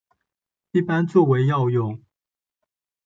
[0.71, 2.01] 一般作为药用。